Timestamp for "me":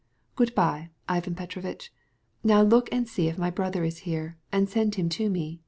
5.29-5.59